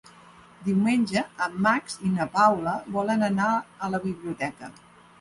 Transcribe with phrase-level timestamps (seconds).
[0.69, 4.77] Diumenge en Max i na Paula volen anar a la biblioteca.